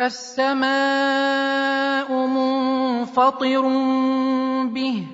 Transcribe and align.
السماء 0.00 0.66
منفطر 2.12 3.60
به 4.64 5.06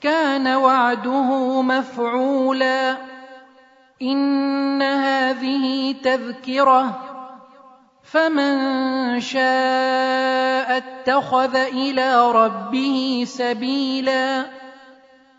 كان 0.00 0.48
وعده 0.48 1.62
مفعولا. 1.62 2.96
إن 4.02 4.82
هذه 4.82 5.92
تذكرة 5.92 7.00
فمن 8.02 9.20
شاء 9.20 10.76
اتخذ 10.76 11.56
إلى 11.56 12.32
ربه 12.32 13.24
سبيلا. 13.26 14.44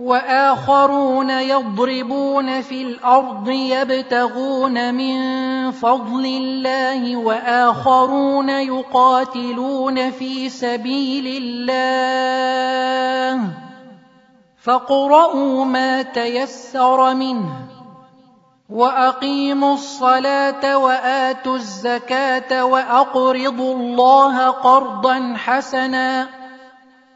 وآخرون 0.00 1.30
يضربون 1.30 2.60
في 2.60 2.82
الأرض 2.82 3.48
يبتغون 3.48 4.94
من 4.94 5.16
فضل 5.70 6.26
الله 6.26 7.16
وآخرون 7.16 8.48
يقاتلون 8.48 10.10
في 10.10 10.48
سبيل 10.48 11.42
الله. 11.42 11.80
فاقرؤوا 14.56 15.64
ما 15.64 16.02
تيسر 16.02 17.14
منه 17.14 17.52
وأقيموا 18.70 19.74
الصلاة 19.74 20.78
وآتوا 20.78 21.56
الزكاة 21.56 22.64
وأقرضوا 22.64 23.74
الله 23.74 24.48
قرضا 24.48 25.34
حسنا. 25.36 26.39